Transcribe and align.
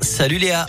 Salut 0.00 0.38
Léa. 0.38 0.66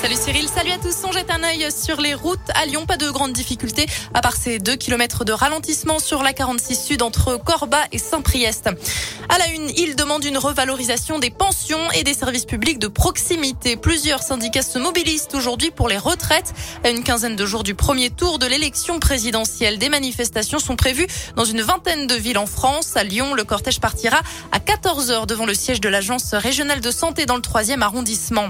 Salut 0.00 0.16
Cyril, 0.16 0.48
salut 0.48 0.70
à 0.70 0.78
tous. 0.78 0.96
On 1.04 1.12
jette 1.12 1.30
un 1.30 1.42
œil 1.42 1.68
sur 1.70 2.00
les 2.00 2.14
routes 2.14 2.38
à 2.54 2.64
Lyon. 2.64 2.86
Pas 2.86 2.96
de 2.96 3.10
grandes 3.10 3.34
difficultés, 3.34 3.84
à 4.14 4.22
part 4.22 4.34
ces 4.34 4.58
deux 4.58 4.74
kilomètres 4.74 5.26
de 5.26 5.32
ralentissement 5.32 5.98
sur 5.98 6.22
la 6.22 6.32
46 6.32 6.74
Sud 6.74 7.02
entre 7.02 7.36
Corba 7.36 7.82
et 7.92 7.98
Saint-Priest. 7.98 8.70
À 9.28 9.36
la 9.36 9.48
une, 9.48 9.68
il 9.76 9.96
demande 9.96 10.24
une 10.24 10.38
revalorisation 10.38 11.18
des 11.18 11.28
pensions 11.28 11.90
et 11.92 12.02
des 12.02 12.14
services 12.14 12.46
publics 12.46 12.78
de 12.78 12.88
proximité. 12.88 13.76
Plusieurs 13.76 14.22
syndicats 14.22 14.62
se 14.62 14.78
mobilisent 14.78 15.28
aujourd'hui 15.34 15.70
pour 15.70 15.86
les 15.86 15.98
retraites. 15.98 16.54
À 16.82 16.88
une 16.88 17.04
quinzaine 17.04 17.36
de 17.36 17.44
jours 17.44 17.62
du 17.62 17.74
premier 17.74 18.08
tour 18.08 18.38
de 18.38 18.46
l'élection 18.46 19.00
présidentielle, 19.00 19.78
des 19.78 19.90
manifestations 19.90 20.58
sont 20.58 20.76
prévues 20.76 21.08
dans 21.36 21.44
une 21.44 21.60
vingtaine 21.60 22.06
de 22.06 22.14
villes 22.14 22.38
en 22.38 22.46
France. 22.46 22.96
À 22.96 23.04
Lyon, 23.04 23.34
le 23.34 23.44
cortège 23.44 23.80
partira 23.80 24.22
à 24.50 24.60
14 24.60 25.10
heures 25.10 25.26
devant 25.26 25.44
le 25.44 25.54
siège 25.54 25.82
de 25.82 25.90
l'agence 25.90 26.32
régionale 26.32 26.80
de 26.80 26.90
santé 26.90 27.26
dans 27.26 27.36
le 27.36 27.42
troisième 27.42 27.82
arrondissement. 27.82 28.48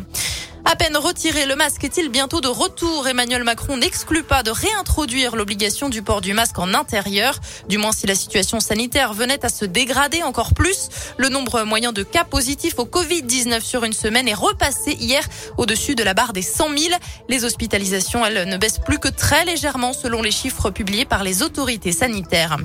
À 0.64 0.76
peine 0.76 0.96
retiré, 0.96 1.46
le 1.46 1.56
masque 1.56 1.84
est-il 1.84 2.10
bientôt 2.10 2.40
de 2.40 2.48
retour 2.48 3.08
Emmanuel 3.08 3.44
Macron 3.44 3.78
n'exclut 3.78 4.22
pas 4.22 4.42
de 4.42 4.50
réintroduire 4.50 5.34
l'obligation 5.34 5.88
du 5.88 6.02
port 6.02 6.20
du 6.20 6.34
masque 6.34 6.58
en 6.58 6.74
intérieur, 6.74 7.40
du 7.68 7.78
moins 7.78 7.92
si 7.92 8.06
la 8.06 8.14
situation 8.14 8.60
sanitaire 8.60 9.14
venait 9.14 9.44
à 9.44 9.48
se 9.48 9.64
dégrader 9.64 10.22
encore 10.22 10.52
plus. 10.52 10.88
Le 11.16 11.28
nombre 11.28 11.62
moyen 11.62 11.92
de 11.92 12.02
cas 12.02 12.24
positifs 12.24 12.78
au 12.78 12.84
Covid-19 12.84 13.62
sur 13.62 13.84
une 13.84 13.94
semaine 13.94 14.28
est 14.28 14.34
repassé 14.34 14.92
hier 14.92 15.26
au-dessus 15.56 15.94
de 15.94 16.02
la 16.02 16.12
barre 16.12 16.34
des 16.34 16.42
100 16.42 16.76
000. 16.76 16.94
Les 17.28 17.44
hospitalisations, 17.44 18.24
elles, 18.24 18.48
ne 18.48 18.56
baissent 18.58 18.80
plus 18.84 18.98
que 18.98 19.08
très 19.08 19.44
légèrement 19.46 19.92
selon 19.92 20.20
les 20.20 20.32
chiffres 20.32 20.70
publiés 20.70 21.06
par 21.06 21.24
les 21.24 21.42
autorités 21.42 21.92
sanitaires. 21.92 22.58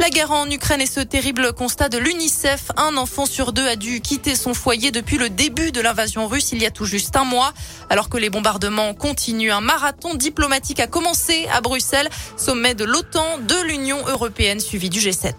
La 0.00 0.08
guerre 0.08 0.30
en 0.30 0.48
Ukraine 0.48 0.80
et 0.80 0.86
ce 0.86 1.00
terrible 1.00 1.52
constat 1.52 1.90
de 1.90 1.98
l'UNICEF. 1.98 2.70
Un 2.78 2.96
enfant 2.96 3.26
sur 3.26 3.52
deux 3.52 3.66
a 3.66 3.76
dû 3.76 4.00
quitter 4.00 4.34
son 4.34 4.54
foyer 4.54 4.90
depuis 4.92 5.18
le 5.18 5.28
début 5.28 5.72
de 5.72 5.80
l'invasion 5.82 6.26
russe 6.26 6.52
il 6.52 6.62
y 6.62 6.64
a 6.64 6.70
tout 6.70 6.86
juste 6.86 7.16
un 7.16 7.24
mois. 7.24 7.52
Alors 7.90 8.08
que 8.08 8.16
les 8.16 8.30
bombardements 8.30 8.94
continuent, 8.94 9.52
un 9.52 9.60
marathon 9.60 10.14
diplomatique 10.14 10.80
a 10.80 10.86
commencé 10.86 11.46
à 11.52 11.60
Bruxelles, 11.60 12.08
sommet 12.38 12.74
de 12.74 12.84
l'OTAN, 12.84 13.40
de 13.46 13.62
l'Union 13.66 13.98
européenne 14.08 14.58
suivi 14.58 14.88
du 14.88 15.00
G7. 15.00 15.34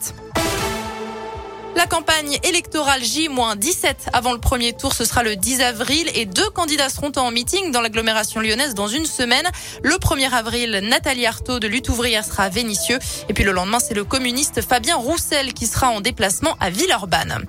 La 1.76 1.88
campagne 1.88 2.38
électorale 2.44 3.04
J-17 3.04 4.10
avant 4.12 4.34
le 4.34 4.40
premier 4.40 4.74
tour, 4.74 4.94
ce 4.94 5.06
sera 5.06 5.24
le 5.24 5.36
10 5.36 5.62
avril 5.62 6.10
et 6.16 6.26
deux 6.26 6.50
candidats 6.50 6.90
seront 6.90 7.12
en 7.16 7.32
meeting 7.32 7.72
dans 7.72 7.82
l'agglomération 7.82 8.42
lyonnaise 8.42 8.76
dans 8.76 8.88
une 8.88 9.06
semaine. 9.06 9.48
Le 9.82 9.96
1er 9.96 10.32
avril, 10.32 10.82
Nathalie 10.84 11.26
Arthaud 11.26 11.60
de 11.60 11.68
Lutte 11.68 11.90
ouvrière 11.90 12.26
sera 12.26 12.44
à 12.44 12.50
Vénissieux 12.50 13.00
et 13.30 13.34
puis 13.34 13.44
le 13.44 13.52
lendemain, 13.52 13.80
c'est 13.80 13.94
le 13.94 14.04
communiste 14.04 14.62
Fabien 14.62 14.98
Roussel 14.98 15.54
qui 15.54 15.66
sera 15.66 15.90
en 15.90 16.02
déplacement 16.02 16.58
à 16.60 16.70
Villeurbanne. 16.70 17.46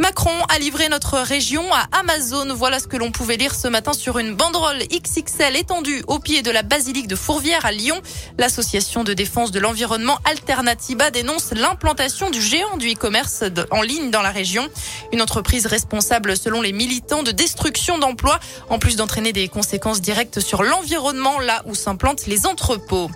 Macron 0.00 0.32
a 0.48 0.58
livré 0.58 0.88
notre 0.88 1.18
région 1.18 1.62
à 1.74 1.86
Amazon. 2.00 2.54
Voilà 2.54 2.80
ce 2.80 2.86
que 2.86 2.96
l'on 2.96 3.12
pouvait 3.12 3.36
lire 3.36 3.54
ce 3.54 3.68
matin 3.68 3.92
sur 3.92 4.18
une 4.18 4.34
banderole 4.34 4.78
XXL 4.90 5.56
étendue 5.56 6.02
au 6.06 6.18
pied 6.18 6.40
de 6.40 6.50
la 6.50 6.62
basilique 6.62 7.06
de 7.06 7.16
Fourvière 7.16 7.66
à 7.66 7.70
Lyon. 7.70 8.00
L'association 8.38 9.04
de 9.04 9.12
défense 9.12 9.50
de 9.50 9.60
l'environnement 9.60 10.18
Alternativa 10.24 11.10
dénonce 11.10 11.52
l'implantation 11.52 12.30
du 12.30 12.40
géant 12.40 12.78
du 12.78 12.90
e-commerce 12.90 13.44
en 13.70 13.82
ligne 13.82 14.10
dans 14.10 14.22
la 14.22 14.30
région. 14.30 14.66
Une 15.12 15.20
entreprise 15.20 15.66
responsable, 15.66 16.34
selon 16.34 16.62
les 16.62 16.72
militants, 16.72 17.22
de 17.22 17.30
destruction 17.30 17.98
d'emplois, 17.98 18.40
en 18.70 18.78
plus 18.78 18.96
d'entraîner 18.96 19.34
des 19.34 19.48
conséquences 19.48 20.00
directes 20.00 20.40
sur 20.40 20.62
l'environnement 20.62 21.38
là 21.40 21.60
où 21.66 21.74
s'implantent 21.74 22.26
les 22.26 22.46
entrepôts. 22.46 23.10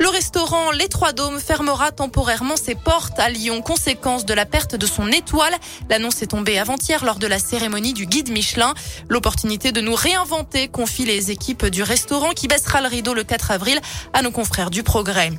Le 0.00 0.08
restaurant 0.08 0.70
Les 0.70 0.88
Trois 0.88 1.12
Dômes 1.12 1.38
fermera 1.38 1.92
temporairement 1.92 2.56
ses 2.56 2.74
portes 2.74 3.18
à 3.18 3.28
Lyon, 3.28 3.60
conséquence 3.60 4.24
de 4.24 4.32
la 4.32 4.46
perte 4.46 4.74
de 4.74 4.86
son 4.86 5.08
étoile. 5.08 5.52
L'annonce 5.90 6.22
est 6.22 6.28
tombée 6.28 6.58
avant-hier 6.58 7.04
lors 7.04 7.18
de 7.18 7.26
la 7.26 7.38
cérémonie 7.38 7.92
du 7.92 8.06
guide 8.06 8.30
Michelin. 8.30 8.72
L'opportunité 9.10 9.72
de 9.72 9.82
nous 9.82 9.94
réinventer 9.94 10.68
confie 10.68 11.04
les 11.04 11.30
équipes 11.30 11.66
du 11.66 11.82
restaurant 11.82 12.30
qui 12.30 12.48
baissera 12.48 12.80
le 12.80 12.88
rideau 12.88 13.12
le 13.12 13.24
4 13.24 13.50
avril 13.50 13.78
à 14.14 14.22
nos 14.22 14.30
confrères 14.30 14.70
du 14.70 14.82
Progrès. 14.82 15.32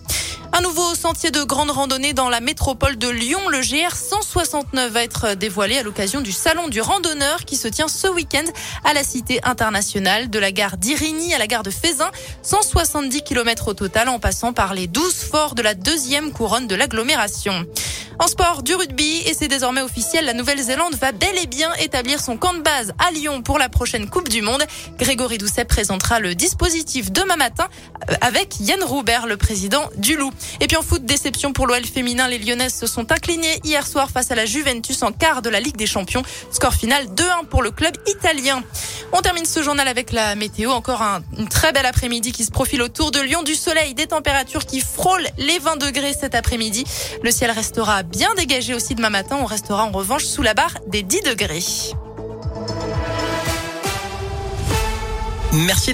Un 0.62 0.64
nouveau 0.64 0.94
sentier 0.94 1.32
de 1.32 1.42
grande 1.42 1.72
randonnée 1.72 2.14
dans 2.14 2.30
la 2.30 2.40
métropole 2.40 2.96
de 2.96 3.10
Lyon. 3.10 3.40
Le 3.50 3.62
GR 3.62 3.96
169 3.96 4.92
va 4.92 5.02
être 5.02 5.34
dévoilé 5.34 5.80
à 5.80 5.82
l'occasion 5.82 6.22
du 6.22 6.32
Salon 6.32 6.68
du 6.68 6.82
randonneur 6.82 7.46
qui 7.46 7.56
se 7.56 7.68
tient 7.68 7.88
ce 7.88 8.08
week-end 8.08 8.44
à 8.84 8.94
la 8.94 9.04
Cité 9.04 9.40
internationale 9.44 10.30
de 10.30 10.38
la 10.38 10.52
gare 10.52 10.78
d'Irigny 10.78 11.34
à 11.34 11.40
la 11.40 11.48
gare 11.48 11.64
de 11.64 11.72
Fézin. 11.72 12.12
170 12.44 13.24
km 13.24 13.70
au 13.70 13.74
total 13.74 14.08
en 14.08 14.20
passant 14.20 14.54
par 14.54 14.76
les 14.76 14.86
12 14.86 15.12
forts 15.32 15.56
de 15.56 15.64
la 15.64 15.74
deuxième 15.74 16.32
couronne 16.32 16.68
de 16.68 16.76
l'agglomération. 16.76 17.66
En 18.22 18.28
sport, 18.28 18.62
du 18.62 18.76
rugby, 18.76 19.24
et 19.26 19.34
c'est 19.34 19.48
désormais 19.48 19.82
officiel, 19.82 20.26
la 20.26 20.34
Nouvelle-Zélande 20.34 20.94
va 20.94 21.12
bel 21.12 21.36
et 21.42 21.48
bien 21.48 21.74
établir 21.80 22.20
son 22.20 22.38
camp 22.38 22.54
de 22.54 22.62
base 22.62 22.94
à 23.00 23.10
Lyon 23.10 23.42
pour 23.42 23.58
la 23.58 23.68
prochaine 23.68 24.08
Coupe 24.08 24.30
du 24.30 24.44
Monde. 24.44 24.64
Grégory 25.00 25.40
Doucet 25.40 25.66
présentera 25.66 26.20
le 26.20 26.36
dispositif 26.36 27.12
demain 27.12 27.36
matin 27.36 27.68
euh, 28.12 28.14
avec 28.22 28.60
Yann 28.60 28.84
Roubert, 28.84 29.26
le 29.26 29.38
président 29.38 29.90
du 29.98 30.18
Loup. 30.18 30.32
Et 30.60 30.68
puis 30.68 30.78
en 30.78 30.84
foot, 30.84 31.04
déception 31.04 31.52
pour 31.52 31.66
l'OL 31.66 31.84
féminin, 31.84 32.28
les 32.28 32.38
Lyonnaises 32.38 32.76
se 32.76 32.86
sont 32.86 33.12
inclinées 33.12 33.60
hier 33.64 33.88
soir 33.88 34.12
face 34.12 34.30
à 34.30 34.36
la 34.36 34.46
Juventus 34.46 35.02
en 35.02 35.12
quart 35.12 35.42
de 35.42 35.50
la 35.50 35.60
Ligue 35.60 35.78
des 35.78 35.88
Champions. 35.88 36.22
Score 36.52 36.76
final 36.76 37.08
2-1 37.08 37.48
pour 37.50 37.64
le 37.64 37.72
club 37.72 37.98
italien. 38.06 38.62
On 39.14 39.22
termine 39.22 39.46
ce 39.46 39.64
journal 39.64 39.88
avec 39.88 40.12
la 40.12 40.36
météo. 40.36 40.70
Encore 40.70 41.02
un, 41.02 41.24
une 41.40 41.50
très 41.50 41.74
belle 41.74 41.88
après-midi 41.88 42.34
qui 42.34 42.46
se 42.46 42.52
profile 42.52 42.84
autour 42.84 43.10
de 43.10 43.20
Lyon. 43.20 43.42
Du 43.42 43.56
soleil, 43.56 43.96
des 43.96 44.06
températures 44.06 44.68
qui 44.68 44.80
frôlent 44.80 45.28
les 45.40 45.58
20 45.58 45.78
degrés 45.78 46.14
cet 46.14 46.36
après-midi. 46.36 46.86
Le 47.24 47.32
ciel 47.32 47.50
restera 47.50 48.04
bien 48.12 48.34
dégagé 48.36 48.74
aussi 48.74 48.96
demain 48.96 49.10
matin. 49.10 49.38
On 49.42 49.46
restera 49.46 49.86
en 49.86 49.92
revanche 49.92 50.26
sous 50.26 50.42
la 50.42 50.54
barre 50.54 50.78
des 50.88 51.04
10 51.04 51.22
degrés. 51.22 51.64
Merci. 55.54 55.90